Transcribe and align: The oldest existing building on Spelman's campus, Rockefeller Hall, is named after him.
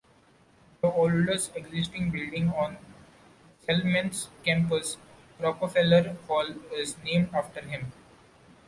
The 0.81 0.87
oldest 0.91 1.55
existing 1.55 2.09
building 2.09 2.49
on 2.55 2.75
Spelman's 3.61 4.29
campus, 4.43 4.97
Rockefeller 5.39 6.17
Hall, 6.27 6.55
is 6.75 6.97
named 7.03 7.29
after 7.35 7.61
him. 7.61 7.91